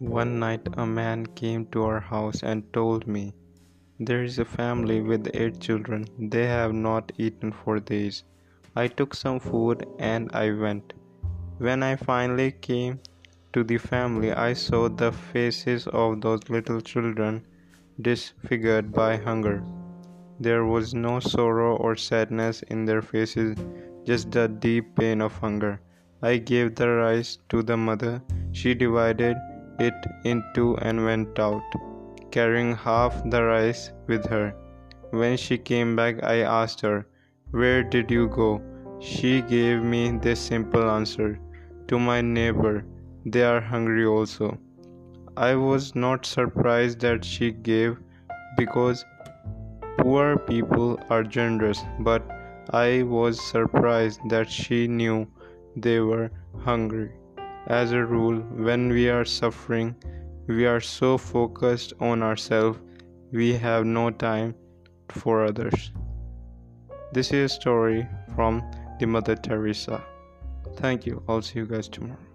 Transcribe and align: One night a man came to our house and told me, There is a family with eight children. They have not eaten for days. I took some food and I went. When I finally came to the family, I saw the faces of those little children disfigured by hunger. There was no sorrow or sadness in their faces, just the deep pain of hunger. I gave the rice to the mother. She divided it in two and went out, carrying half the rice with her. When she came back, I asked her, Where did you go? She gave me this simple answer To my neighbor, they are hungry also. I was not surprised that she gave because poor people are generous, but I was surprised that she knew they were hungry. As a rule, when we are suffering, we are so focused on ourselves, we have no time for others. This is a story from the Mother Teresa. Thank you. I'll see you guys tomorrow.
One 0.00 0.40
night 0.40 0.68
a 0.76 0.84
man 0.84 1.24
came 1.24 1.66
to 1.66 1.84
our 1.84 2.00
house 2.00 2.42
and 2.42 2.64
told 2.72 3.06
me, 3.06 3.32
There 4.00 4.24
is 4.24 4.40
a 4.40 4.44
family 4.44 5.00
with 5.00 5.30
eight 5.34 5.60
children. 5.60 6.04
They 6.18 6.46
have 6.46 6.72
not 6.72 7.12
eaten 7.16 7.52
for 7.52 7.78
days. 7.78 8.24
I 8.74 8.88
took 8.88 9.14
some 9.14 9.38
food 9.38 9.86
and 10.00 10.30
I 10.32 10.50
went. 10.50 10.94
When 11.58 11.84
I 11.84 11.94
finally 11.94 12.50
came 12.50 12.98
to 13.52 13.62
the 13.62 13.78
family, 13.78 14.32
I 14.32 14.54
saw 14.54 14.88
the 14.88 15.12
faces 15.12 15.86
of 15.86 16.20
those 16.20 16.50
little 16.50 16.80
children 16.80 17.46
disfigured 18.00 18.92
by 18.92 19.16
hunger. 19.16 19.62
There 20.40 20.64
was 20.64 20.92
no 20.92 21.20
sorrow 21.20 21.76
or 21.76 21.94
sadness 21.94 22.62
in 22.62 22.84
their 22.84 23.00
faces, 23.00 23.56
just 24.02 24.32
the 24.32 24.48
deep 24.48 24.96
pain 24.96 25.20
of 25.20 25.38
hunger. 25.38 25.80
I 26.20 26.38
gave 26.38 26.74
the 26.74 26.88
rice 26.88 27.38
to 27.50 27.62
the 27.62 27.76
mother. 27.76 28.20
She 28.50 28.74
divided 28.74 29.36
it 29.78 29.94
in 30.24 30.42
two 30.54 30.76
and 30.78 31.04
went 31.04 31.38
out, 31.38 31.62
carrying 32.30 32.74
half 32.74 33.22
the 33.30 33.42
rice 33.42 33.92
with 34.06 34.26
her. 34.26 34.54
When 35.10 35.36
she 35.36 35.58
came 35.58 35.94
back, 35.96 36.22
I 36.22 36.40
asked 36.40 36.80
her, 36.80 37.06
Where 37.50 37.82
did 37.82 38.10
you 38.10 38.28
go? 38.28 38.60
She 39.00 39.42
gave 39.42 39.82
me 39.82 40.10
this 40.10 40.40
simple 40.40 40.90
answer 40.90 41.38
To 41.88 41.98
my 41.98 42.20
neighbor, 42.20 42.84
they 43.26 43.42
are 43.44 43.60
hungry 43.60 44.06
also. 44.06 44.58
I 45.36 45.54
was 45.54 45.94
not 45.94 46.26
surprised 46.26 47.00
that 47.00 47.24
she 47.24 47.50
gave 47.50 47.98
because 48.56 49.04
poor 49.98 50.38
people 50.38 50.98
are 51.10 51.22
generous, 51.22 51.82
but 52.00 52.22
I 52.70 53.02
was 53.02 53.40
surprised 53.40 54.20
that 54.28 54.48
she 54.48 54.86
knew 54.88 55.26
they 55.76 56.00
were 56.00 56.30
hungry. 56.64 57.12
As 57.66 57.92
a 57.92 58.04
rule, 58.04 58.40
when 58.40 58.90
we 58.90 59.08
are 59.08 59.24
suffering, 59.24 59.94
we 60.46 60.66
are 60.66 60.80
so 60.80 61.16
focused 61.16 61.94
on 61.98 62.22
ourselves, 62.22 62.78
we 63.32 63.54
have 63.54 63.86
no 63.86 64.10
time 64.10 64.54
for 65.08 65.44
others. 65.44 65.90
This 67.12 67.32
is 67.32 67.50
a 67.50 67.54
story 67.54 68.06
from 68.34 68.62
the 69.00 69.06
Mother 69.06 69.34
Teresa. 69.34 70.04
Thank 70.76 71.06
you. 71.06 71.22
I'll 71.26 71.40
see 71.40 71.60
you 71.60 71.66
guys 71.66 71.88
tomorrow. 71.88 72.33